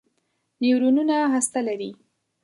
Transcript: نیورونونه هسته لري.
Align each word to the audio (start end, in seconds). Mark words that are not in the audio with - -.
نیورونونه 0.61 1.15
هسته 1.33 1.59
لري. 1.67 1.91